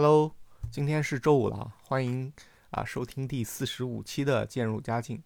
[0.00, 0.32] Hello，
[0.70, 2.32] 今天是周五了，欢迎
[2.70, 5.20] 啊收听第四十五期的渐入佳境。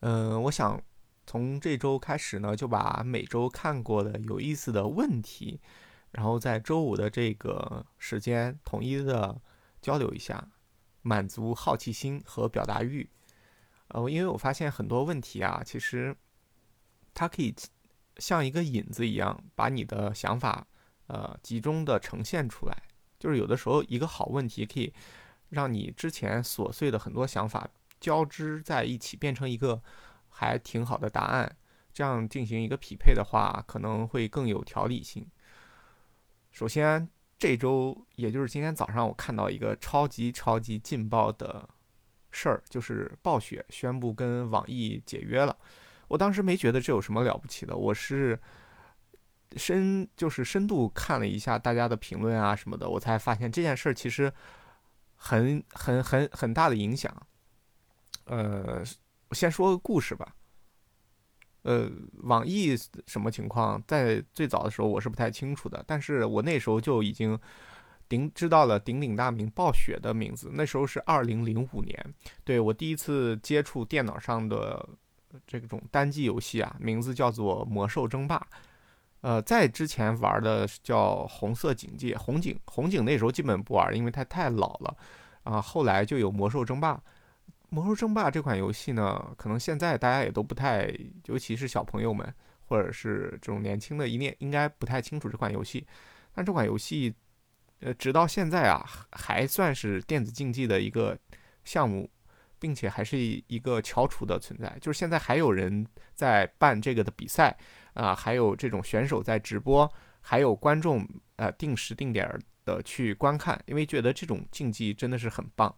[0.00, 0.82] 嗯，我想
[1.24, 5.60] 从这周开始呢，就把每周看过的有意思的问题，
[6.10, 9.40] 然后在周五的这个时间统一的
[9.80, 10.48] 交流一下，
[11.02, 13.08] 满足好奇心和表达欲。
[13.86, 16.16] 呃，因为我发现很多问题啊，其实
[17.14, 17.54] 它可以
[18.16, 20.66] 像一个引子一样，把你的想法
[21.06, 22.82] 呃集中的呈现出来。
[23.22, 24.92] 就是有的时候，一个好问题可以
[25.50, 27.68] 让你之前琐碎的很多想法
[28.00, 29.80] 交织在一起，变成一个
[30.28, 31.56] 还挺好的答案。
[31.92, 35.24] 这样进行一个匹配的话，可能会更有条理性。
[36.50, 37.08] 首先，
[37.38, 41.68] 这周也就是今天早上，我看到一个超级超级劲爆的
[42.32, 45.56] 事儿，就是暴雪宣布跟网易解约了。
[46.08, 48.36] 我当时没觉得这有什么了不起的，我是。
[49.56, 54.32] 深就是深度看了一下大家的评论啊什么的，我才发现这件事儿其实
[55.16, 57.14] 很很很很大的影响。
[58.24, 58.82] 呃，
[59.28, 60.34] 我先说个故事吧。
[61.62, 61.88] 呃，
[62.24, 67.38] 网易什么情况，在最早的时候我是不太清楚的，但是我那时候就已经
[68.08, 70.50] 顶知道了鼎鼎大名暴雪的名字。
[70.52, 74.88] 那时候是二零零五年，对我第一次接触电脑上的
[75.46, 78.36] 这种单机游戏啊，名字叫做《魔兽争霸》。
[79.22, 84.96] 呃，在之前玩的叫红色警戒，红警，红警那时候基本不玩，因为它太老了。
[85.44, 87.00] 啊，后来就有魔兽争霸，
[87.68, 90.92] 魔兽争霸这款游戏呢，可能现在大家也都不太，
[91.26, 92.32] 尤其是小朋友们
[92.68, 95.86] 或者是这种年轻的一念，应该不太清楚这款游戏。
[96.34, 97.14] 但这款游戏，
[97.80, 101.18] 呃，直到现在啊，还算是电子竞技的一个
[101.64, 102.08] 项目，
[102.62, 107.58] 并且还是一个翘楚的存在，就是现在还有人在办这个的比赛。
[107.94, 109.86] 啊，还有这种选手在直播，
[110.22, 112.26] 还有观众呃定时定点
[112.64, 115.74] 的去观看，因为觉得这种竞技真的是很棒。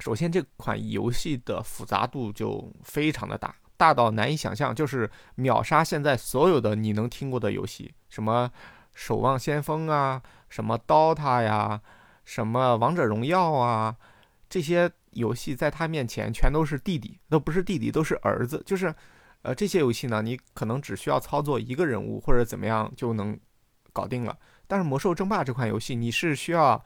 [0.00, 8.50] 首先，这款游戏的复杂度就非常的大，大到难以想象，就是秒杀现在所有的你能听过的游戏，什么
[8.92, 11.80] 《守望先锋》啊，什么《DOTA》呀，
[12.26, 13.96] 什么《王者荣耀》啊，
[14.50, 18.94] 这些游戏在他面前全都是弟弟，都不是弟弟，都是儿子，就是。
[19.44, 23.36] 呃，这些游戏呢，你可能只需要操作一个人物或者怎么样就能
[23.92, 24.38] 搞定了。
[24.68, 26.80] 但是《魔兽争霸》这款游戏，你是需要，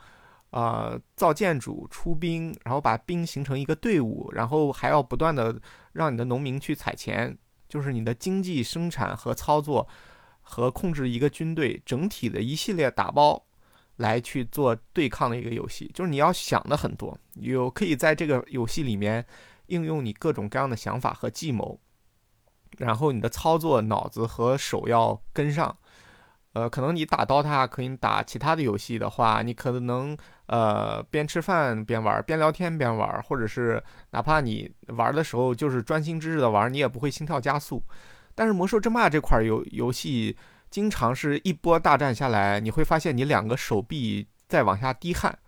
[0.53, 5.61] 呃，造建筑、出兵，然后把兵形成一个队伍，然后还要不断的
[5.93, 7.37] 让你的农民去采钱，
[7.69, 9.87] 就是你的经济生产和操作
[10.41, 13.46] 和控制一个军队整体的一系列打包
[13.97, 15.91] 来去做对抗的一个游戏。
[15.95, 19.25] 就是你要想的很多，有可以在这个游戏里面
[19.67, 21.81] 应用你各种各样的想法和计谋。
[22.79, 25.75] 然后你的操作脑子和手要跟上，
[26.53, 30.15] 呃，可能你打刀塔，可以打其他的游戏的话，你可能
[30.47, 37.83] 呃边吃饭边玩，边聊天边玩，或者是哪怕你玩的时候就是专心致志的玩，你也不会心跳加速。
[38.35, 40.37] 但是魔兽争霸这块游游戏，
[40.71, 45.39] 经常是一波大战下来，你会发现你两个手臂在往下滴汗，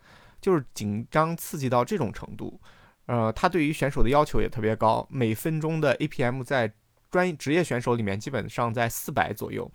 [0.40, 2.60] 就是紧张刺激到这种程度。
[3.06, 6.72] 呃，它对于选手的要求也特别高，每分钟的 APM 在。
[7.10, 9.66] 专职业选手里面基本上在四百左右，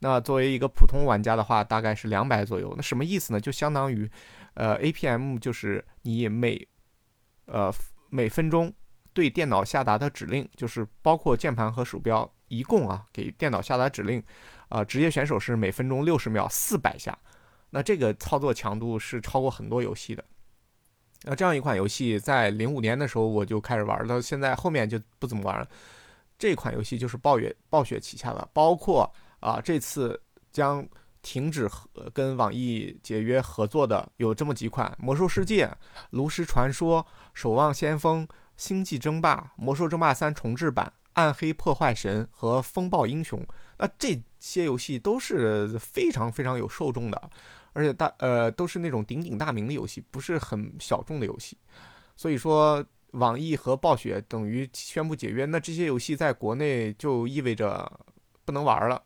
[0.00, 2.74] 那作为一个普通玩家的话，大概是两百左右。
[2.76, 3.40] 那什么意思呢？
[3.40, 4.10] 就相当于，
[4.54, 6.66] 呃，APM 就是你每，
[7.46, 7.72] 呃，
[8.08, 8.74] 每分钟
[9.12, 14.22] 对电脑下达的指令，就是包括键盘和鼠标，一共啊给电脑下达指令，
[14.68, 17.16] 啊，职业选手是每分钟六十秒四百下，
[17.70, 20.22] 那这个操作强度是超过很多游戏的。
[21.22, 25.68] 那这样一款游戏在零五年的时候我就开始玩，到现在后面就不怎么玩了。
[26.38, 30.84] 这款游戏就是暴雪暴雪旗下的，包括啊这次将
[31.22, 35.70] 停止和跟网易解约合作的有这么几款：魔兽世界、
[36.10, 43.44] 炉石传说、守望先锋、星际争霸、魔兽争霸三重置版、暗黑破坏神和风暴英雄。
[43.78, 47.30] 那这些游戏都是非常非常有受众的，
[47.72, 51.56] 而且大呃都是那种鼎鼎大名的游戏，不是很小众的游戏。
[52.16, 52.84] 所以说。
[53.14, 57.90] 网易和暴雪等于宣布解约，那这些游戏在国内就意味着
[58.44, 59.02] 不能玩了。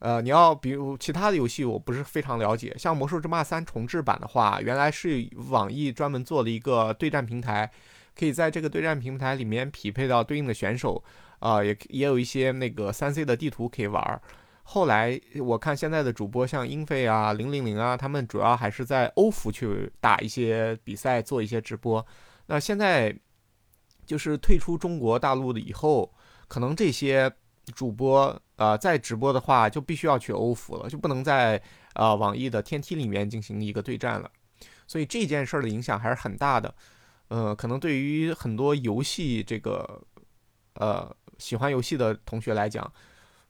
[0.00, 2.76] 呃，你要比如其他的游戏，我不是非常了解。
[2.78, 7.70] 像《魔兽争霸三》重置版的话，原来是网易专门做了一个对战平台，
[8.14, 11.02] 可以在这个对战平台里面匹配到对应的选手，
[11.40, 14.22] 啊，也也有一些那个三 C 的地图可以玩。
[14.62, 22.06] 后来我看现在的主播像英菲啊、零零零啊，他们主要还是在欧服去打一些比赛，做一些直播。
[22.46, 23.14] 那现在。
[24.06, 26.12] 就是退出中国大陆的以后，
[26.48, 27.30] 可能这些
[27.76, 31.62] 主播呃在直播的话，就必须要去欧服了，就不能在
[31.94, 34.28] 呃网易的天梯里面进行一个对战了。
[34.88, 36.74] 所以这件事儿的影响还是很大的。
[37.28, 40.02] 呃，可能对于很多游戏这个
[40.74, 42.92] 呃喜欢游戏的同学来讲，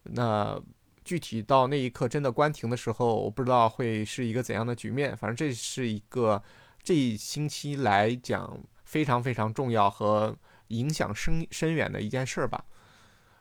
[0.04, 0.58] 那
[1.04, 5.14] 具体到那一刻真的关停的时候，我不知道会是一个怎样的局面。
[5.14, 6.42] 反正这是一个
[6.82, 10.37] 这一星期来讲非常非常重要和
[10.69, 12.64] 影响深深远的一件事儿吧。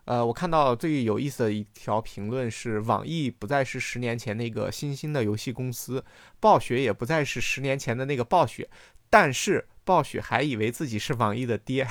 [0.05, 6.03] 呃，我看到最有意思的一条评论是，网易不再是十年前那个新兴的游戏公司，
[6.39, 8.67] 暴雪也不再是十年前的那个暴雪，
[9.07, 11.85] 但是暴雪还以为自己是网易的爹。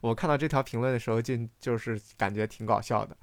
[0.00, 3.16] 我看到这条评论的时候，就就是感觉挺搞笑的，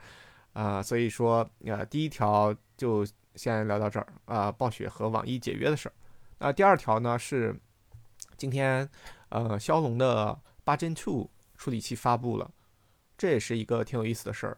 [0.54, 3.06] 啊，所以说，呃，第一条就
[3.36, 5.94] 先聊到这儿，啊，暴雪和网易解约的事儿。
[6.40, 7.56] 那第二条呢是，
[8.38, 8.90] 今天，
[9.30, 12.50] 呃，骁龙的八 Gen Two 处理器发布了。
[13.18, 14.58] 这也是一个挺有意思的事儿，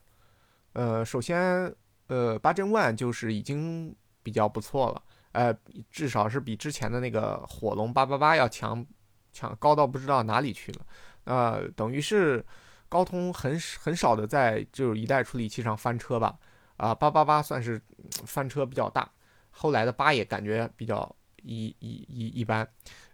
[0.71, 1.75] 呃，首先，
[2.07, 3.93] 呃，八 Gen One 就是已经
[4.23, 5.03] 比较不错了，
[5.33, 5.53] 呃，
[5.91, 8.85] 至少是比之前的那个火龙八八八要强，
[9.33, 10.85] 强高到不知道哪里去了，
[11.25, 12.45] 呃，等于是
[12.89, 16.37] 高通很很少的在就是一代处理器上翻车吧，
[16.77, 17.81] 啊，八八八算是
[18.25, 19.09] 翻车比较大，
[19.51, 22.67] 后来的八也感觉比较一一一一般，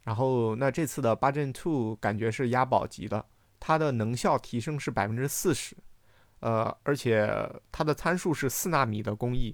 [0.04, 3.26] 然后那这次的八 Gen two 感觉是押宝级的。
[3.62, 5.76] 它的能效提升是百分之四十，
[6.40, 7.30] 呃，而且
[7.74, 9.54] 它的参数是四纳米的工艺，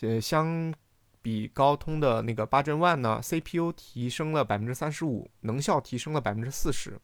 [0.00, 0.74] 呃，相
[1.22, 6.98] 比高通的那个八 Gen One 呢，CPU 提升了百分之三十五，能效提升了百分之四十，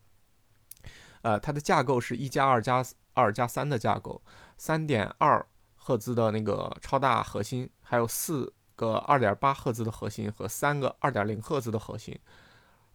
[1.25, 2.85] 呃，它的架构是一加二加
[3.15, 4.23] 二加三的架构，
[4.57, 5.45] 三点二
[5.75, 12.17] 赫兹的那个超大核心，还有四个二点八赫兹的核心和三个二点零赫兹的核心，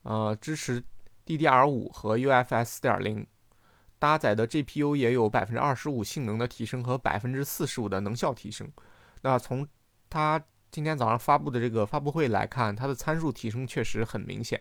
[0.03, 0.81] 呃，支持。
[1.25, 3.27] DDR 五和 UFS 四点零
[3.99, 8.67] 搭载的 GPU 也有百分之二十五性能的提升和百分之四十五的能效提升。
[9.21, 9.67] 那从
[10.09, 14.59] 它今天早上发布的这个发布会来看，它的参数提升确实很明显。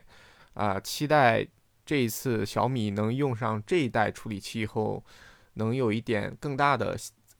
[0.52, 1.48] 啊，期待
[1.88, 5.02] 这一次小米能用上这一代处理器以后，
[5.55, 6.94] 能有一点更大的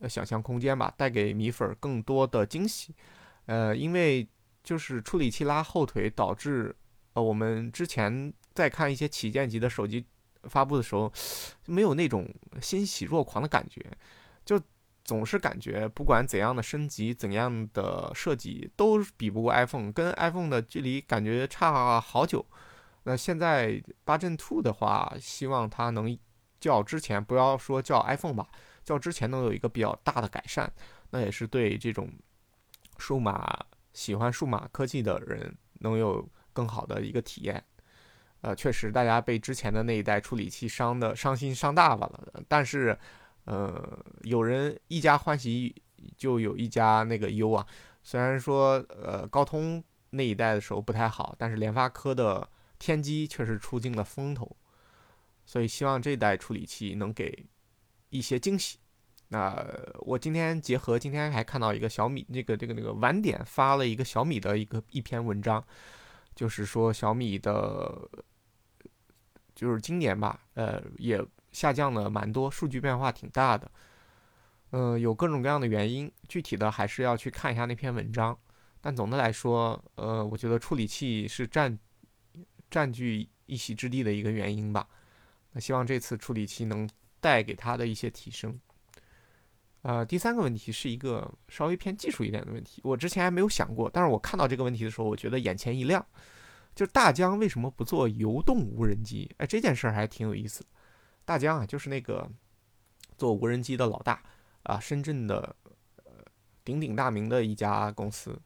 [0.09, 2.95] 想象空间吧，带给米粉更多的惊喜。
[3.45, 4.27] 呃，因为
[4.65, 6.75] 就是处理器拉后腿，导致
[7.12, 8.33] 呃我们之前。
[8.55, 10.05] 在看一些旗舰级的手机
[10.45, 11.12] 发布的时候，
[11.67, 12.29] 没有那种
[12.61, 13.81] 欣喜若狂的感觉，
[14.45, 14.61] 就
[15.05, 22.45] 总是感觉不管怎样的升级、怎样的设计，都比不过 iPhone，跟 iPhone 的距离感觉差好久。
[23.05, 26.19] 那现在八 Gen Two 的话，希望它能
[26.61, 28.49] 较之前，不要说叫 iPhone 吧，
[28.85, 30.71] 较之前能有一个比较大的改善。
[31.11, 32.11] 那也是对这种
[32.99, 33.59] 数码
[33.93, 37.65] 喜欢数码科技的人能有更好的一个体验。
[38.41, 42.33] 呃，确实，大家被之前的那一代处理器伤的伤心伤大发了。
[42.47, 42.97] 但是，
[43.47, 45.75] 呃，有人一家欢喜，
[46.17, 47.67] 就有一家那个忧啊。
[48.03, 54.56] 虽然说，呃，高通那一代的时候不太好，但是联发科的天玑确实出尽了风头。
[55.44, 57.46] 所以，希望这代处理器能给
[58.10, 58.78] 一些惊喜。
[59.28, 59.56] 那
[60.00, 65.62] 我今天结合今天还看到一个小米那个这个那个晚点发了一个小米的一个一篇文章，
[66.34, 68.08] 就是说小米的。
[69.54, 71.20] 就是今年吧，呃，也
[71.50, 73.69] 下降了蛮多，数据变化挺大的，
[74.70, 78.38] 嗯，有各种各样的原因，具体的还是要去看一下那篇文章。
[78.80, 81.76] 但总的来说，呃，我觉得处理器是占
[82.70, 84.88] 占据一席之地的一个原因吧。
[85.52, 86.88] 那希望这次处理器能
[87.21, 88.59] 带给他的一些提升。
[89.83, 96.04] 呃，第三个问题是一个稍微偏技术一点的问题，我之前还没有想过，但是我看到这个问题的时候，我觉得眼前一亮。
[96.75, 99.28] 就是大疆为什么不做游动无人机？
[99.38, 100.64] 哎，这件事儿还挺有意思。
[101.25, 102.31] 大疆啊，就是那个
[103.16, 104.23] 做无人机的老大
[104.62, 105.57] 啊，深圳的
[106.04, 106.12] 呃
[106.64, 108.40] 鼎鼎大名的一家公司。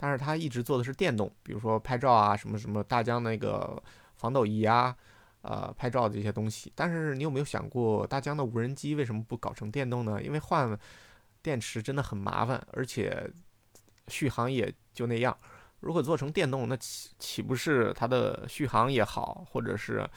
[0.00, 3.82] 但是他一直做的是电动，比如说拍照啊，什么什么大疆那个
[4.14, 4.96] 防抖仪啊，
[5.42, 6.72] 呃，拍照这些东西。
[6.76, 10.22] 但是你有没有想过，大疆的无人机为什么不搞成电动呢？
[10.22, 10.78] 因为换
[11.42, 13.28] 电池真的很麻烦，而且
[14.06, 15.36] 续航也就那样。
[15.80, 20.08] 如果做成电动，那岂岂不是它的续航也好，或者是，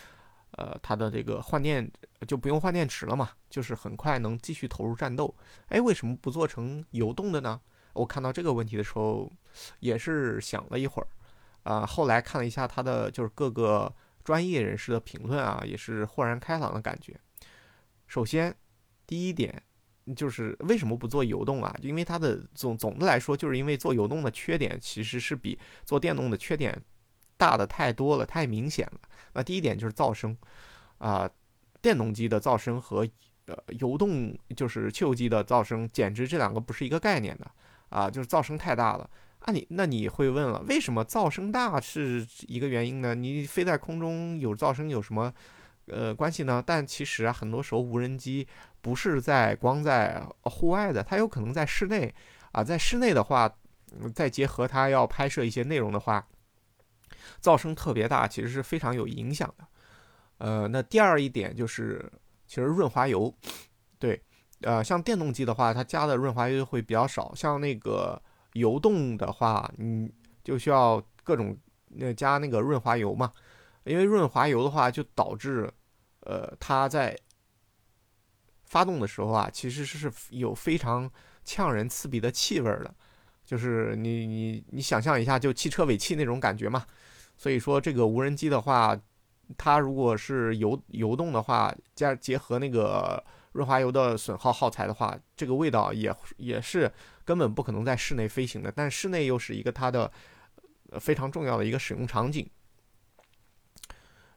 [0.52, 1.92] 呃，它的这个换电
[2.28, 3.30] 就不用换电池了嘛？
[3.50, 5.36] 就是很快能继续投入战斗。
[5.70, 7.60] 哎，为什么不做成游动的呢？
[7.94, 9.32] 我看到这个问题的时候，
[9.80, 11.08] 也是想了一会儿，
[11.64, 13.94] 啊，后来看了一下他的就是各个
[14.24, 17.20] 专业人士的评论啊，也是豁然开朗的感觉。
[18.08, 18.56] 首先，
[19.06, 19.64] 第一点。
[20.16, 21.74] 就是为什么不做油动啊？
[21.80, 26.76] 因为它的总总的来说，就是因为做油动的缺点其实是比做电动的缺点
[27.38, 29.00] 大的太多了，太明显了。
[29.34, 30.36] 那第一点就是噪声，
[30.98, 31.30] 啊，
[31.84, 33.08] 电动机的噪声和
[33.46, 37.50] 呃油动就是汽油机的噪声，简直这两个不是一个概念的
[37.92, 39.08] 啊，就是噪声太大了。
[39.42, 43.14] 啊，你那你会问了，为什么噪声大是一个原因呢？
[43.14, 45.34] 你飞在空中有噪声有什么
[45.88, 46.64] 呃关系呢？
[46.64, 48.48] 但其实啊，很多时候无人机
[48.82, 52.14] 不是在光在户外的，它有可能在室内
[52.52, 53.52] 啊，在室内的话，
[54.14, 56.28] 再结合它要拍摄一些内容的话，
[57.42, 59.66] 噪声特别大，其实是非常有影响的。
[60.38, 62.12] 呃，那第二一点就是，
[62.46, 63.34] 其实润滑油，
[63.98, 64.22] 对，
[64.62, 68.22] 呃，像电动机的话，它加的润滑油会比较少，像那个。
[68.56, 70.12] 游动的话，你
[70.44, 73.32] 就需要各种那加那个润滑油嘛，
[73.86, 75.72] 因为润滑油的话就导致，
[76.26, 77.18] 呃，它在
[78.66, 81.10] 发动的时候啊，其实是有非常
[81.46, 82.94] 呛人刺鼻的气味的，
[83.46, 86.86] 就是你你你想象一下，就汽车尾气那种感觉嘛。
[87.38, 89.00] 所以说这个无人机的话，
[89.58, 96.92] 它如果是游游动的话，加结合那个润滑油的损耗耗材的话，这个味道也也是。
[97.24, 100.12] 根本不可能在室内飞行的，但室内又是一个它的
[101.00, 102.50] 非常重要的一个使用场景。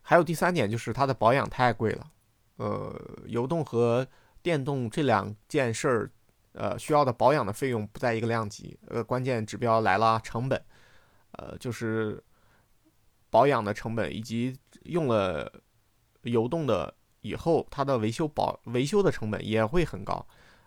[0.03, 2.11] 还有第三点就是它的保养太贵了，
[2.57, 2.95] 呃，
[3.27, 4.07] 油动和
[4.43, 6.11] 电动这两件事儿，
[6.53, 8.79] 呃，需要的保养的费用不在一个量级。
[8.87, 10.63] 呃，关键指标来了，成本，
[11.33, 12.23] 呃，就是
[13.31, 15.51] 保养的成本以及用了
[16.23, 16.95] 油动的
[17.25, 20.25] 以后，它的维修保维修的成本也会很高。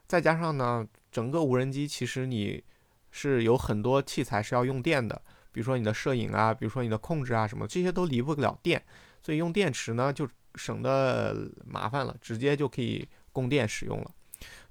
[0.07, 2.63] 再加上呢，整个无人机其实你
[3.11, 5.21] 是有很多器材是要用电的，
[5.51, 8.83] 比如说你的摄影啊，比如说你的控制啊什么，这些都离不了电，
[9.21, 14.11] 所以用电池呢就省得麻烦了，直接就可以供电使用了。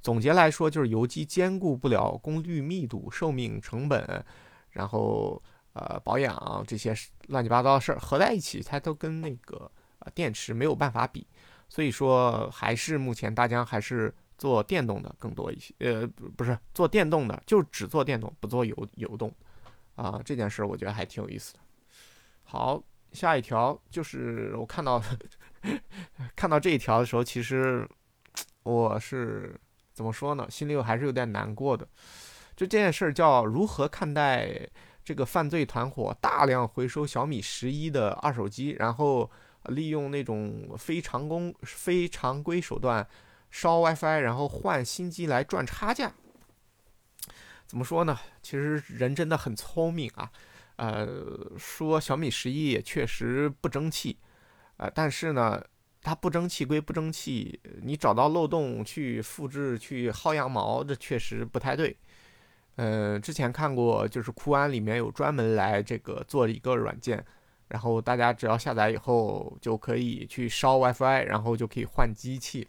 [0.02, 4.24] 总结来说，就是油机兼顾不了功率密度、寿命、成本，
[4.70, 5.40] 然后
[5.74, 6.94] 呃保养这些
[7.28, 11.26] 乱七八糟的事儿合在一起，它都跟那个呃电池没有办法比。
[11.68, 14.14] 所以说，还是目前大疆还是。
[14.38, 16.06] 做电动的更多一些，呃，
[16.36, 19.32] 不是做电动的，就只做电动，不做油油动，
[19.94, 21.60] 啊，这件事我觉得还挺有意思的。
[22.44, 22.78] 好，
[23.12, 25.02] 下一条就是我看到
[26.36, 27.88] 看到这一条的时候，其实
[28.62, 29.58] 我是
[29.94, 30.46] 怎么说呢？
[30.50, 31.88] 心里还是有点难过的。
[32.54, 34.68] 就这件事儿叫如何看待
[35.02, 39.30] 这个犯罪团伙大量回收小米十一的二手机，然后
[39.68, 43.06] 利用那种非常工非常规手段。
[43.48, 46.12] 烧 WiFi，然后换新机来赚差价，
[47.64, 48.18] 怎么说呢？
[48.42, 50.30] 其实人真的很聪明啊。
[50.76, 54.18] 呃，说小米十一也确实不争气，
[54.76, 55.64] 呃，但是呢，
[56.02, 61.96] 它不争气归不争气，你找到漏洞去复制去薅羊毛，这确实不太对。
[62.74, 67.24] 呃，之前看过，就是酷安里面有专门来这个做一个软件，
[67.68, 72.66] 然后大家只要下载以后就可以去烧 WiFi，然后就可以换机器。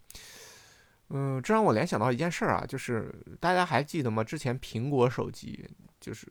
[1.10, 4.24] 嗯，这让我联想到一件事儿啊，就是大家还记得吗？
[4.24, 5.66] 之前苹果手机
[6.02, 6.28] 就是，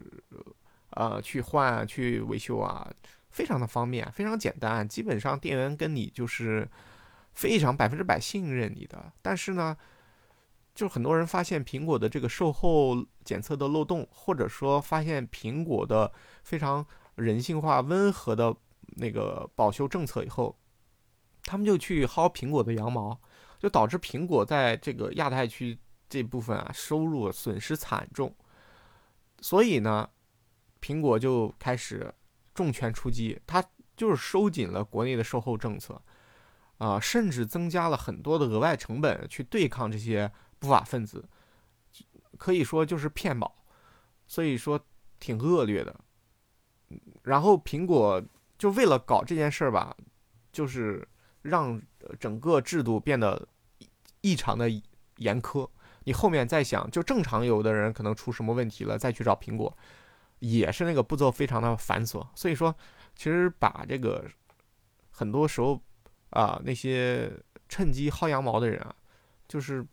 [0.90, 2.86] 呃，去换、去维修啊，
[3.30, 6.68] 非常的方便，非常简单，基本上店员跟你就是
[7.32, 9.10] 非常百分之百信任你的。
[9.22, 9.74] 但是呢，
[10.74, 18.56] 就很多人发现苹果的这个售后检测的漏洞，或者说发现苹果的非常人性化、温和的
[18.96, 20.56] 那个保修政策以后，
[21.42, 23.20] 他们就去薅苹果的羊毛。
[23.58, 25.76] 就导致苹果在这个亚太区
[26.10, 28.32] 这部分啊收入损失惨重，
[29.40, 30.10] 所以呢，
[30.78, 32.14] 苹果就开始
[32.54, 33.64] 重拳出击，它
[33.96, 36.00] 就是收紧了国内的售后政策，
[36.76, 41.26] 啊，甚至增加了很多的额外成本去对抗这些不法分子，
[42.36, 43.64] 可以说就是骗保，
[44.28, 44.78] 所以说
[45.18, 45.98] 挺恶劣的。
[47.22, 48.22] 然后苹果
[48.58, 49.96] 就为了搞这件事儿吧，
[50.52, 51.06] 就是
[51.42, 51.80] 让。
[52.20, 53.48] 整个制度变得
[54.20, 54.70] 异常的
[55.16, 55.68] 严苛，
[56.04, 59.76] 你后面再想，就正常有的人可能出什么问题了，再去找苹果，
[60.38, 62.24] 也是那个步骤非常的繁琐。
[62.36, 62.72] 所以说，
[63.16, 64.24] 其实把这个
[65.10, 65.82] 很多时候
[66.30, 67.28] 啊，那些
[67.68, 68.94] 趁机薅羊毛的人啊，
[69.48, 69.84] 就是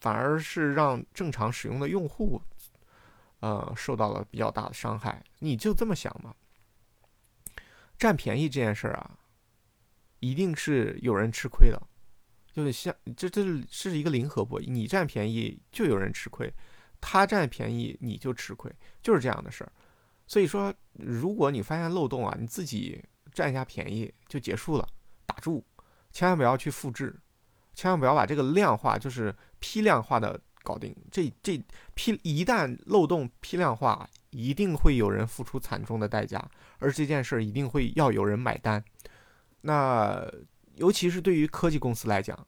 [0.00, 2.40] 反而是让正常使用的用户，
[3.40, 5.22] 呃，受到了比较大的伤害。
[5.40, 6.34] 你就这么想嘛？
[7.98, 9.18] 占便宜这件事儿啊。
[10.22, 11.82] 一定是有人吃亏的，
[12.52, 16.52] 就是像这这是是一个零和博弈，你占便宜就有人吃亏，
[17.00, 18.70] 他占便宜你就吃亏，
[19.02, 19.72] 就是这样的事儿。
[20.26, 24.86] 所以说，如果你发现漏洞啊，你自己占一下便宜就结束了，
[25.24, 25.64] 打住，
[26.12, 27.18] 千万不要去复制，
[27.72, 30.94] 千万不要把这个量化，就是批量化的搞定。
[31.10, 31.62] 这这
[31.94, 38.82] 批一旦漏洞批量化，一定会有人付出惨重的代价，而这件事儿一定会要有人买单。
[39.62, 40.24] 那
[40.76, 42.46] 尤其是对于科技公司来讲，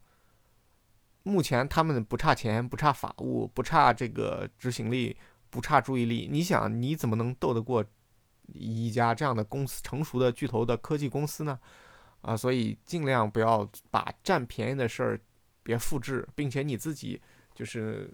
[1.23, 5.15] 目前他们不差钱，不差法务，不差这个执行力，
[5.49, 6.27] 不差注意力。
[6.31, 7.85] 你想，你怎么能斗得过
[8.47, 11.59] 一家这样的公司成熟的巨头的科技公司呢？
[12.21, 15.19] 啊，所以尽量不要把占便宜的事儿
[15.61, 17.21] 别复制，并且你自己
[17.53, 18.11] 就是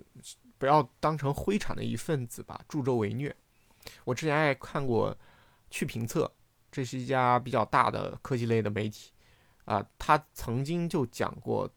[0.58, 3.36] 不要当成灰产的一份子吧，助纣为虐。
[4.03, 5.17] 我之前还看过
[5.69, 6.31] 趣评测，
[6.72, 9.12] 这是一家比较大的科技类的媒体
[9.65, 11.69] 啊，他曾经就讲过。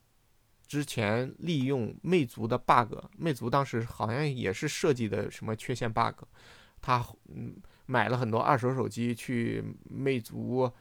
[0.69, 6.25] 之前利用魅族的 bug，魅族当时好像也是设计的什么缺陷 bug，
[6.81, 7.55] 他嗯
[7.85, 10.73] 买了很多二手手机去魅族，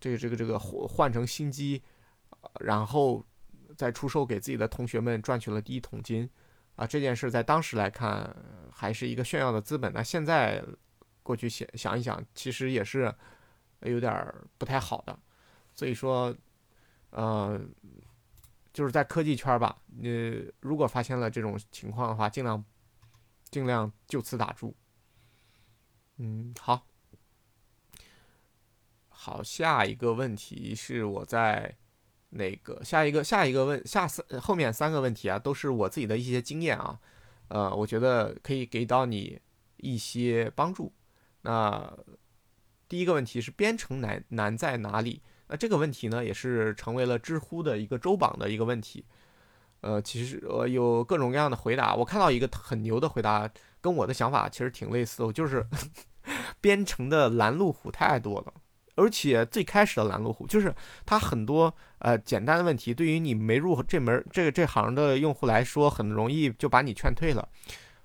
[0.00, 1.80] 这个这个这个换换成新机，
[2.58, 3.24] 然后
[3.76, 6.28] 在出售给自己的同学们赚取了第一桶金，
[6.74, 8.34] 啊这件事在当时来看
[8.72, 10.64] 还是一个炫耀的资本，那现在
[11.22, 13.14] 过去想想一想，其实也是
[13.82, 15.18] 有点不太好的，
[15.74, 16.34] 所以说，
[17.10, 17.60] 呃。
[18.72, 22.62] 就是在科技圈吧，你如果发现了这种情况的话，尽量
[23.48, 24.76] 尽量就此打住。
[26.18, 26.86] 嗯，好，
[29.08, 31.74] 好，下一个问题是我在
[32.30, 36.98] 那个下一个下一个问下三后面三个问题啊，都是我自己的一些经验啊，
[37.48, 39.40] 呃，我觉得可以给到你
[39.78, 40.92] 一些帮助。
[41.42, 41.90] 那
[42.88, 45.22] 第一个问题是编程难难在哪里？
[45.48, 49.04] 那这个问题呢，也是成为了知乎的一个周榜的一个问题。
[49.82, 51.94] 呃，其实呃有各种各样的回答。
[51.94, 53.48] 我看到一个很牛的回答，
[53.80, 55.64] 跟我的想法其实挺类似的，就是
[56.60, 58.54] 编程的拦路虎太多了，
[58.96, 60.74] 而且最开始的拦路虎就是
[61.04, 67.48] 它很多呃简单的问题，对于你没入这门这个这行的用户来说，很容易就把你劝退了。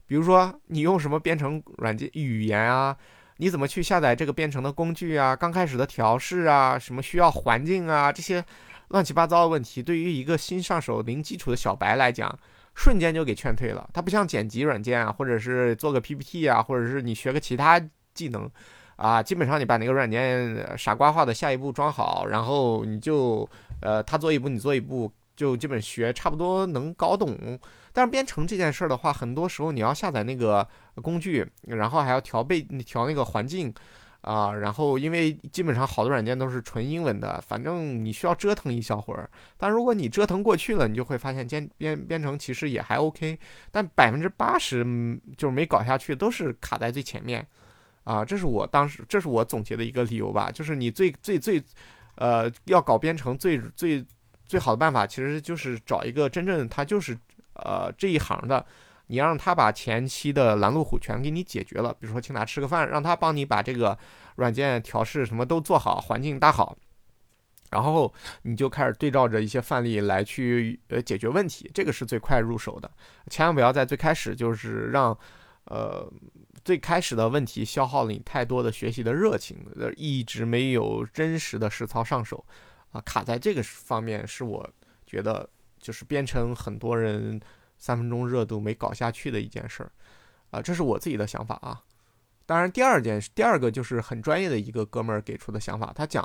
[0.06, 2.96] 比如说你用什么编程软件语言啊？
[3.38, 5.36] 你怎么去下载这个编程的工具啊？
[5.36, 8.44] 刚开始的调试啊，什么需要环境啊，这些
[8.90, 12.38] 乱七八糟的问题，对于一个新上手、零基础的小白来讲，
[12.76, 13.90] 瞬间就给劝退了。
[13.94, 17.82] 它不像剪辑软件啊，或者是做个 PPT 啊，或者是你学个其他
[18.14, 18.48] 技能
[19.02, 23.50] 啊，基本上你把那个软件傻瓜化的下一步装好，然后你就
[23.82, 27.36] 呃，他做一步，你做一步，就基本学差不多能搞懂。
[27.92, 30.68] 但是编程这件事儿的话，很多时候你要下载那个
[31.02, 33.74] 工具，然后还要调背调那个环境，
[34.22, 39.28] 啊，然后因为基本上好多软件都是纯英文的，反正你需要折腾一小会儿。
[39.58, 43.40] 但如果你折腾过去了，你就会发现编编编程其实也还 OK。
[43.72, 44.86] 但百分之八十
[45.36, 47.46] 就是没搞下去，都是卡在最前面，
[48.04, 51.64] 啊，这是我当时这是我总结的一个理由吧，就是你最最最，
[52.16, 54.06] 呃，要搞编程最最
[54.46, 57.18] 最好的办法，其实就是找一个真正他就是。
[57.54, 58.66] 呃，这一行的，
[59.08, 63.96] 你让他把前期的拦路虎全给你解决了，比如说请他吃个饭，让他帮你把这个
[64.38, 66.76] 软件调试什么都做好，环境搭好，
[67.70, 68.12] 然后
[68.44, 72.90] 你就开始对照着一些范例来去呃解决问题，这个是最快入手的。
[73.30, 75.16] 千万不要在最开始就是让
[75.66, 76.10] 呃
[76.64, 79.58] 最开始的问题消耗了你太多的学习的热情，
[79.96, 82.46] 一直没有真实的实操上手
[82.92, 84.70] 啊，卡在这个方面是我
[85.06, 85.50] 觉得。
[85.82, 87.42] 就是编程，很多人
[87.80, 89.92] 三分钟热度没搞下去的一件事儿，
[90.52, 91.82] 啊，这是我自己的想法啊。
[92.46, 96.24] 当然，第二件事，第二个就是很专业的一个哥们儿给出的想法，他讲，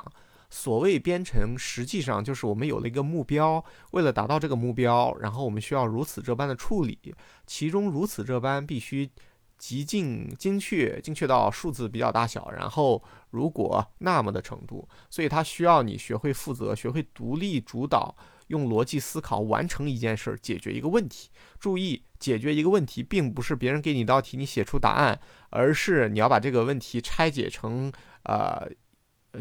[0.51, 7.15] 所谓编程，实际上就是我们有了一个目标，为了达到这个目标，然后我们需要如此这般的处理，
[7.47, 9.09] 其中如此这般必须
[9.57, 18.15] 极尽精确，精确到数字比较大小，然后如果那么的程度，所以他需要你学会负责，学会独立主导。
[18.47, 21.29] 用逻辑思考完成一件事儿，解决一个问题。
[21.59, 27.91] 注意，解决一个问题，并不是别人给你一道题，你写出答案，而是你要把这个问题拆解成
[28.23, 28.65] 呃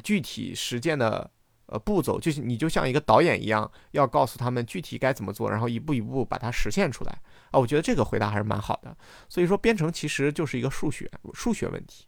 [0.03, 1.31] 具体实践的
[1.67, 7.19] 呃步骤，就是你就像一个导演一样，要告诉他们具体该怎么做，然后一步一步把它实现出来。
[7.51, 8.97] 啊，我觉得这个回答还是蛮好的。
[9.29, 12.07] 所以说，编程其实就是一个数学数学问题，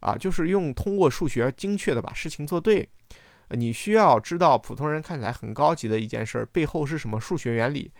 [0.00, 2.88] 啊，就是用通过数学精确的把事情做对。
[3.50, 7.92] 你需要知道普通人看起来很高级的一件事儿背后是什么数学原理，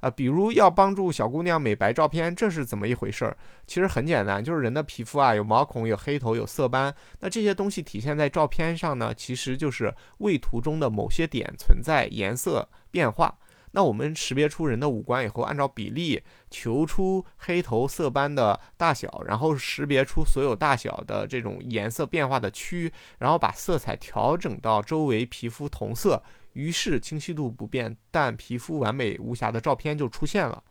[0.00, 3.36] 啊，比如要帮助小姑娘美白照片，这是怎么一回事儿？
[3.66, 13.38] 其实很简单，就是人的皮肤啊有毛孔、有黑头、有色斑，那这些东西体现在照片上呢，其实就是位图中的某些点存在颜色变化。
[13.72, 26.22] 那我们识别出人的五官以后，按照比例求出黑头色斑的大小，然后识别出所有大小的这种颜色变化的区，然后把色彩调整到周围皮肤同色，
[26.56, 30.64] 于是清晰度不变但皮肤完美无瑕的照片就出现了。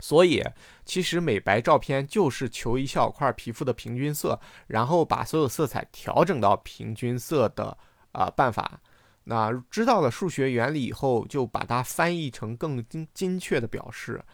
[0.00, 0.42] 所以，
[0.84, 7.76] 其实美白照片就是求一小块皮肤的平均色，然后把所有色彩调整到平均色的
[8.12, 8.80] 啊办法。
[9.24, 14.24] 那知道了数学原理以后，就把它翻译成更精精确的表示，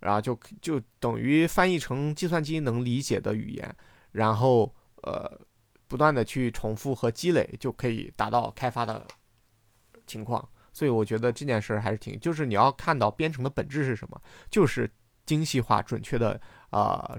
[0.00, 3.76] 然后就就等于翻译成计算机能理解的语言，
[4.12, 5.40] 然后呃
[5.86, 9.06] 不断的去重复和积累，就可以达到开发的
[10.10, 10.46] 情况。
[10.72, 14.20] 所以我觉得这件事儿还是挺，就是你要看到编程的本质是什么，
[14.50, 14.90] 就是
[15.24, 17.16] 精细化、准确的啊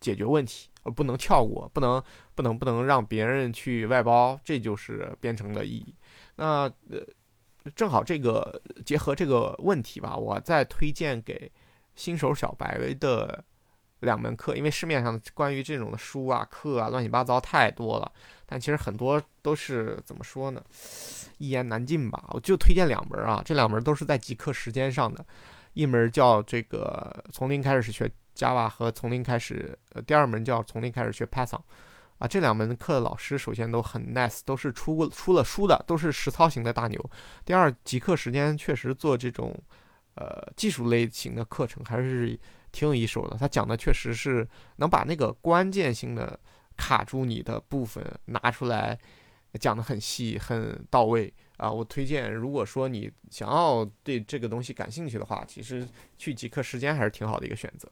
[0.00, 2.02] 解决问题，而不能跳过，不能
[2.34, 5.94] 不能不能让别人去外包，这就是编程的意义。
[6.36, 7.04] 那呃。
[7.76, 11.52] 正好这个结合这个问题吧，我再推荐给
[11.94, 13.44] 新手小白的
[14.00, 18.10] 两门课，因为市面上关于这种的书啊、课啊乱七八糟太多了，
[18.50, 20.60] 但其实很多都是怎么说呢，
[21.38, 22.24] 一言难尽吧。
[22.30, 25.24] 我就推荐两门啊，这两门都是在极客时间上的，
[25.74, 31.60] 一门叫这个从零开始学 Java 和从零开始，呃，第二门叫从零开始学 Python。
[32.18, 37.10] 啊，这两门课的老师首先都很 nice，都是出过出了书的，都是实操型的大牛。
[37.46, 39.56] 第二，极客时间确实做这种，
[40.16, 42.38] 呃，技术类型的课程还是
[42.72, 43.38] 挺有一手的。
[43.38, 46.38] 他讲的确实是能把那个关键性的
[46.80, 48.98] 卡住你的部分拿出来，
[49.60, 51.70] 讲的很细很到位啊。
[51.70, 57.86] 我推荐，如果说你想要对这个东西感兴趣的话，其实去极客时间还是挺好的一个选择。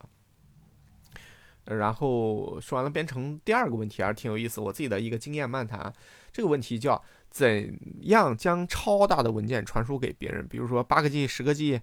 [1.67, 5.93] 然后说完了编程，第二个问题还是挺有意思，我自己的一个经验漫谈。
[6.33, 10.49] 这个问题叫怎样将超大的文件传输给别人？
[10.49, 11.79] 比如说八个 G、十个 G，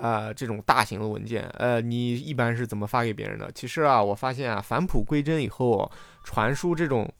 [0.00, 3.50] 啊，这种大型的文件，呃，你一般是怎么发给别人的？
[3.52, 5.90] 其实啊，我发现啊，返璞归真以后，
[6.22, 7.10] 传输这种，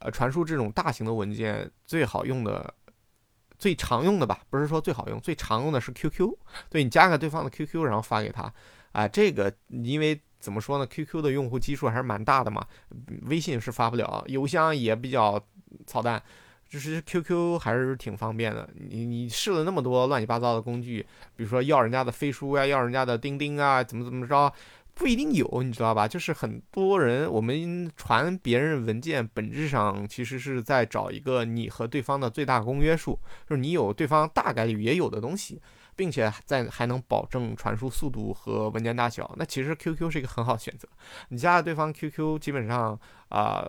[0.00, 2.74] 呃，传输这种大型的文件最好用的、
[3.58, 6.30] 最常用的吧，不是说最好用，最常用的是 QQ。
[6.70, 8.52] 对你加个对方的 QQ，然后发给他，
[8.92, 10.20] 啊，这个因为。
[10.40, 12.64] 怎么说呢？QQ 的用户基数还是蛮大的嘛，
[13.22, 15.44] 微信是发不了，邮箱也比较
[15.84, 16.22] 操蛋，
[16.68, 18.68] 就是 QQ 还是挺方便的。
[18.74, 24.52] 你你试了那么多乱七八糟的工具，比如说要人家的飞书呀，要人家的钉钉啊，怎么怎么着，
[24.94, 26.06] 不一定有，你知道吧？
[26.06, 35.60] 就是很多人我们传别人文件，本质上其实是在找一个你和对方的最大公约数，就是你有对方大概率也有的东西。
[35.98, 40.86] 并且在还能保证传输速度和文件大小，那其实 QQ 是一个很好的选择。
[41.30, 42.96] 你加了对方 QQ，基本上
[43.30, 43.68] 啊，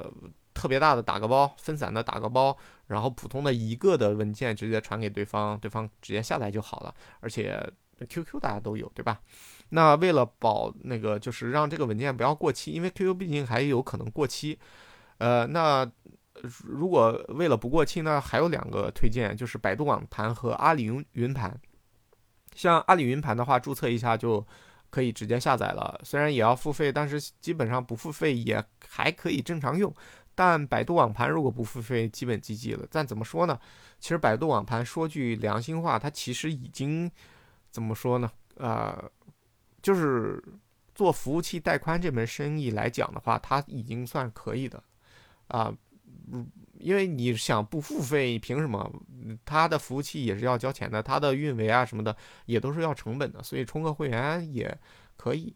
[0.54, 2.56] 特别大的打个包，分散的打个包，
[2.90, 6.94] 然后普通的一个的文件直接传给对方，对方直接下载就好了。
[7.20, 7.64] 而且
[8.10, 9.22] QQ 大家都有，对吧？
[9.70, 14.58] 那为了保那个，就是让这个文件不要过期，因为 QQ 毕竟还有可能过期。
[15.20, 15.88] 呃，那
[16.64, 21.56] 如果为了不过期呢，还有两个推荐，就是百度网盘和阿里云云盘。
[22.56, 24.44] 像阿里云盘的话，注册一下就
[24.90, 26.02] 可以直接下载了。
[26.04, 29.94] 虽然也要付费，但是基本上不付费也还可以正常用。
[30.42, 32.88] 但百度网盘如果不付费，基本 GG 了。
[32.90, 33.60] 但怎么说呢？
[34.00, 37.12] 其实百度网盘说句良心话，它其实已经
[37.70, 38.32] 怎么说呢？
[38.56, 39.12] 呃，
[39.82, 40.42] 就是
[40.96, 44.82] 做服务器带宽这门生意来讲的话，它已经算可以的
[45.50, 45.76] 啊。
[46.32, 46.50] 嗯。
[46.80, 48.90] 因为你想不付费，凭什么？
[49.44, 54.80] 他的服务器也是要交钱的，他的运维啊什么的也都是要成本的，所以充个会员也
[55.18, 55.54] 可以。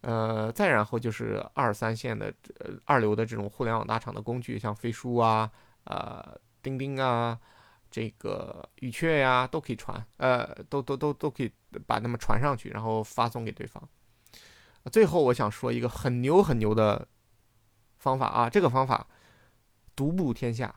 [0.00, 5.50] 呃，再然后就是二三线的、呃二流的这种互联网大厂的工具，像飞书啊、
[5.84, 7.38] 呃钉钉啊、
[7.90, 11.52] 这个语雀呀，都可以传，呃，都都都都可以
[11.86, 13.82] 把它们传上去，然后发送给对方。
[14.90, 17.06] 最后我想说一个很牛很牛的
[17.98, 19.06] 方法啊，这个方法。
[19.96, 20.74] 独步天下，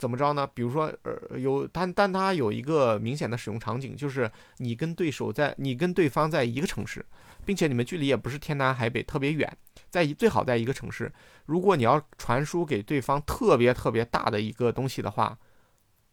[0.00, 0.46] 怎么着呢？
[0.54, 7.04] 比如说，呃，有但但它有一个明显的使用场景，就是你跟对手在，你跟对方在一个城市，
[7.44, 9.54] 并且你们距离也不是天南海北特别远，
[9.90, 11.12] 在一最好在一个城市。
[11.44, 15.36] 如果你要传输给对方特别特别大的一个东西的话，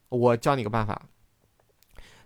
[0.09, 1.01] 我教你个办法，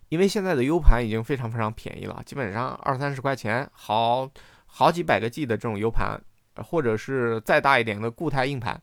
[0.09, 4.27] 因为现在的 U 盘已经非常非常便宜了，基本上二三十块钱，好
[4.65, 6.19] 好几百个 G 的这种 U 盘，
[6.55, 8.81] 或者是再大一点的固态硬盘，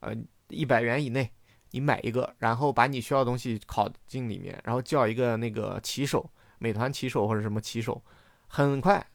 [0.00, 0.12] 呃。
[0.48, 1.28] 一百元以内，
[1.76, 6.26] 你买一个，然后把你需要的东西拷进里面，然后叫一个那个骑手，
[6.58, 8.02] 美团骑手或者什么骑手，
[8.46, 9.06] 很快，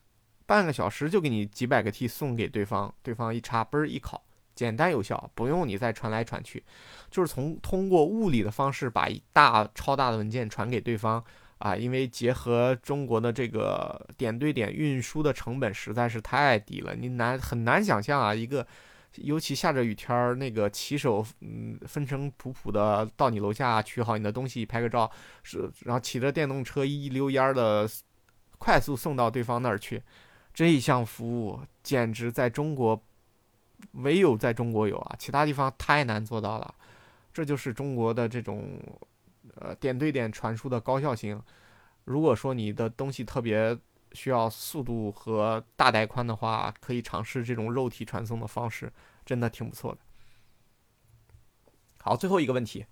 [0.46, 4.16] 半个小时就给你几百个 T 送给对方，对方一插，嘣儿一拷，
[4.54, 6.64] 简单有效，不用你再传来传去，
[7.10, 11.24] 就是从通过物理的方式把一大超大的文件传给对方
[11.58, 18.68] 啊，因为结合中国的这个点对点运输的成本实在是太低了，你难很难想象啊一个。
[19.16, 25.12] 尤其下着雨天儿，那个骑手，嗯，风尘仆仆的到你楼下取好你的东西，拍个照，
[25.44, 27.90] 是，然后骑着电动车一溜烟儿的
[28.58, 30.02] 快速送到对方那儿去，
[30.54, 33.04] 这一项服务简直在中国
[33.94, 36.74] 唯有在中国有啊，其他地方太难做到了。
[37.34, 38.80] 这就是中国的这种
[39.56, 41.42] 呃点对点传输的高效性。
[42.06, 43.78] 如果说你的东西特别
[44.14, 48.92] 需要速度和大带宽的话，可以尝试这种肉体传送的方式，
[49.26, 50.00] 真的挺不错的。
[52.02, 52.86] 好，最后一个问题，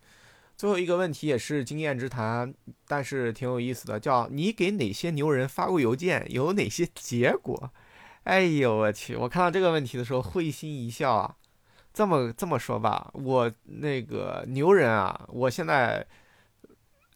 [0.55, 2.53] 最后一个问题也是经验之谈，
[2.87, 7.71] 但是挺有意思的，叫你给哪些牛人发过邮件，有哪些结果？
[8.23, 9.15] 哎呦我去！
[9.15, 11.35] 我看到这个问题的时候会心一笑啊。
[11.91, 16.05] 这么这么说吧，我那个牛人啊，我现在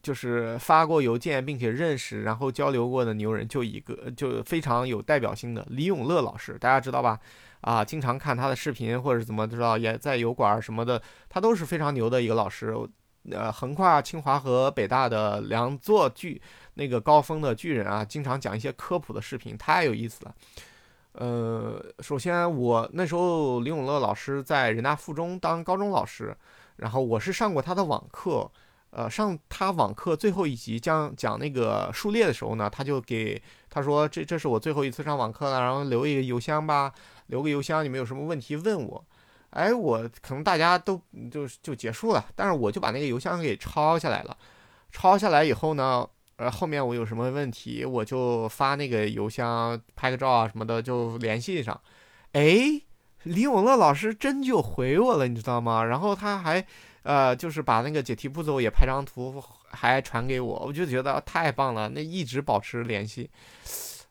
[0.04, 7.18] 就是发过邮件并且认识然后交流过的牛人就一个，就非常有代表性的李永乐老师，大家知道吧？
[7.62, 12.76] 啊，经常看他的视频或者怎么知道，也在油管什么的，他都是非常牛的一个老师。
[13.32, 16.42] 呃，横跨清华和北大的两座巨
[16.74, 20.36] 那个高峰的巨人啊，经常讲一些科普的视频，太有意思了。
[21.14, 26.36] 呃，首先我那时候李永乐老师在人大附中当高中老师，
[26.76, 28.52] 然后我是上过他的网课。
[28.96, 36.94] 呃，上他网课最后一集讲讲那个数列的时候呢，他就给他说这这是我最后一次上网课了，然后留一个邮箱吧。
[37.28, 39.04] 留个邮箱，你们有什么问题问我？
[39.52, 41.02] 哎，我可能大家都
[41.32, 44.38] 就就结束了，但是我就把那个邮箱给抄下来了。
[44.92, 51.80] 抄下来以后呢，呃，后面我有什么问题，我就发那个邮箱，拍个照啊什么的，就联系上。
[52.34, 52.82] 哎，
[53.24, 55.84] 李永乐老师真就回我了，你知道吗？
[55.86, 56.64] 然后他还
[57.04, 63.30] 呃，就是把那个解题步骤也拍张图，还传给我，我就觉得太棒了，那一直保持联系，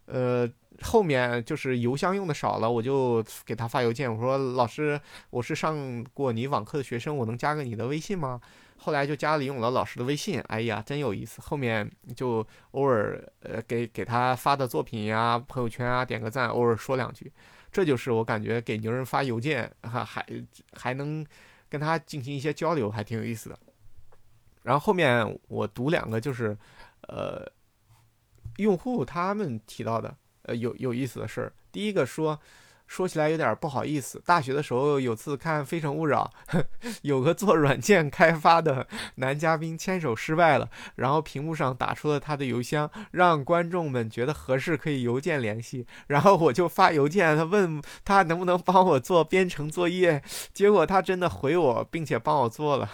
[0.06, 0.48] 呃。
[0.84, 5.00] 后面就是邮箱用的少了，我就给他发邮件，我说老师，
[5.30, 8.40] 我是上过你网课的学生，我能加个你的微信吗？
[8.78, 11.40] 后来就加了李永乐老师的微信，哎呀，真有意思。
[11.40, 17.30] 后面就偶尔呃给给他发的作品呀、朋友圈啊点个赞，偶尔说两句，
[17.70, 20.26] 这就是我感觉给牛人发邮件哈还
[20.72, 21.24] 还能
[21.72, 23.58] 跟他进行一些交流，还挺有意思的。
[24.62, 26.54] 然后后面我读两个就是
[27.08, 27.50] 呃
[28.58, 30.14] 用户他们提到的。
[30.42, 31.52] 呃，有有意思的事儿。
[31.70, 32.38] 第一个说，
[32.86, 34.20] 说起来有点不好意思。
[34.26, 36.30] 大学的时候有次看《非诚勿扰》，
[37.02, 45.86] 有个做软件开发的男嘉宾牵手失败了，然后屏幕上打出了他的邮箱，让观众们觉得合适可以邮件联系。
[46.08, 52.90] 然后我就发邮件，他问他能不能帮我做编程作业，结果他真的回我，并且帮我做了。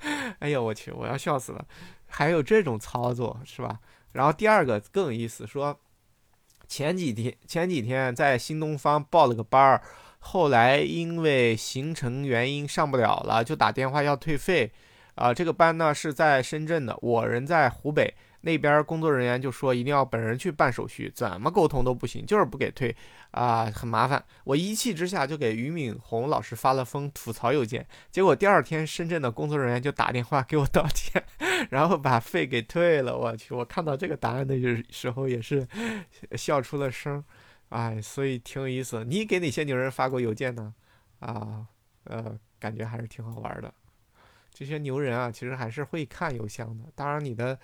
[0.40, 1.64] 哎呦我去，我要笑死了！
[2.06, 3.80] 还有这种操作是吧？
[4.12, 5.80] 然后第二个更有意思，说。
[6.68, 9.82] 前几天前几天在新东方报了个班儿，
[10.18, 14.70] 后来因为行程原因上不了了，就打电话要退费。
[15.14, 18.14] 啊，这个班呢是在深圳的，我人在湖北。
[18.42, 22.94] 那边工作人员就说一定要本人去办手续，怎么沟通都不行，就是不给退，
[23.32, 24.24] 啊，很麻烦。
[24.44, 31.20] 我一气之下就给俞敏洪老师发了封吐槽邮件，结果第二天深圳的工作人员就打电话给我道歉，
[31.70, 33.16] 然后把费给退了。
[33.16, 34.56] 我去，我看到这个答案的
[34.90, 35.66] 时候也是
[36.32, 37.24] 笑出了声，
[37.68, 39.04] 哎，所以挺有意思。
[39.04, 40.74] 你给哪些牛人发过邮件呢？
[41.20, 41.66] 啊，
[42.04, 43.72] 呃，感觉还是挺好玩的。
[44.52, 46.84] 这些牛人啊，其实还是会看邮箱的。
[46.94, 47.58] 当然你的。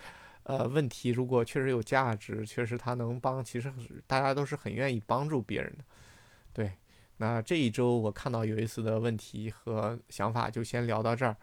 [0.46, 3.72] 呃，问题如果确实有价值，确实他能帮，其实
[4.07, 5.85] 大家都是很愿意帮助别人的。
[6.52, 6.70] 对，
[7.16, 11.35] 那这一周我看到有意思的问题和想法，就先聊到这儿，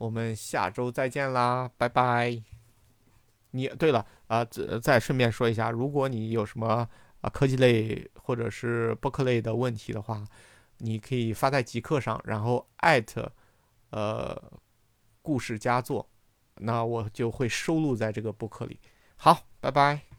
[0.00, 2.42] 我们下周再见啦，拜拜。
[3.50, 4.42] 你对了啊，
[4.82, 6.88] 再顺便说一下，如果你有什么
[7.20, 10.24] 啊科技类或者是播客类的问题的话，
[10.78, 13.30] 你可以发在极客上，然后艾特
[13.90, 14.42] 呃
[15.20, 16.08] 故事佳作。
[16.62, 18.80] 那我就会收录在这个播客里。
[19.16, 20.09] 好，拜拜。